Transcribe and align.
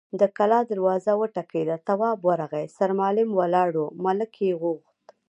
د 0.19 0.23
کلا 0.37 0.59
دروازه 0.71 1.11
وټکېده، 1.21 1.75
تواب 1.87 2.17
ورغی، 2.29 2.65
سرمعلم 2.77 3.29
ولاړ 3.39 3.71
و، 3.81 3.85
ملک 4.05 4.31
يې 4.45 4.51
غوښت. 4.61 5.05